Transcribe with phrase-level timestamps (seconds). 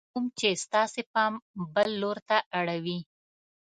[0.11, 1.33] کوم چې ستاسې پام
[1.73, 2.99] بل لور ته اړوي: